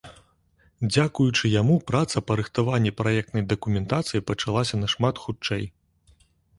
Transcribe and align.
Дзякуючы 0.93 1.45
яму 1.61 1.75
праца 1.91 2.17
па 2.27 2.33
рыхтаванні 2.41 2.95
праектнай 3.05 3.47
дакументацыі 3.55 4.25
пачалася 4.35 4.75
нашмат 4.85 5.15
хутчэй. 5.29 5.63